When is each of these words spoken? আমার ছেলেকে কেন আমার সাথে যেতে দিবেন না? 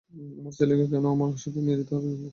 আমার 0.37 0.53
ছেলেকে 0.57 0.85
কেন 0.91 1.05
আমার 1.15 1.31
সাথে 1.35 1.59
যেতে 1.69 1.93
দিবেন 1.95 2.19
না? 2.19 2.29